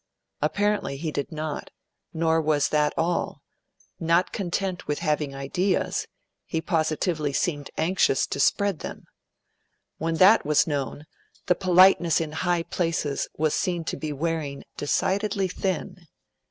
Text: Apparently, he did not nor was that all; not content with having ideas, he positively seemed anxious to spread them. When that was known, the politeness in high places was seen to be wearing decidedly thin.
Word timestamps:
Apparently, 0.41 0.97
he 0.97 1.11
did 1.11 1.31
not 1.31 1.69
nor 2.11 2.41
was 2.41 2.69
that 2.69 2.91
all; 2.97 3.43
not 3.99 4.31
content 4.33 4.87
with 4.87 4.97
having 4.97 5.35
ideas, 5.35 6.07
he 6.47 6.59
positively 6.59 7.31
seemed 7.31 7.69
anxious 7.77 8.25
to 8.25 8.39
spread 8.39 8.79
them. 8.79 9.03
When 9.99 10.15
that 10.15 10.43
was 10.43 10.65
known, 10.65 11.05
the 11.45 11.53
politeness 11.53 12.19
in 12.19 12.31
high 12.31 12.63
places 12.63 13.27
was 13.37 13.53
seen 13.53 13.83
to 13.83 13.95
be 13.95 14.11
wearing 14.11 14.63
decidedly 14.75 15.47
thin. 15.47 16.07